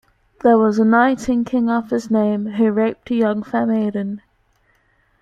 There 0.41 0.57
was 0.57 0.79
a 0.79 0.83
knight 0.83 1.29
in 1.29 1.45
King 1.45 1.69
Arthur's 1.69 2.07
time 2.07 2.47
who 2.53 2.71
raped 2.71 3.11
a 3.11 3.13
fair 3.13 3.17
young 3.19 3.45
maiden. 3.67 4.23